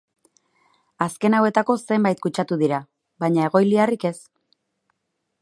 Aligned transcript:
Azken 1.05 1.35
hauetako 1.39 1.75
zenbait 1.81 2.23
kutsatu 2.27 2.59
dira, 2.63 2.81
baina 3.25 3.45
egoiliarrik 3.51 4.09
ez. 4.13 4.17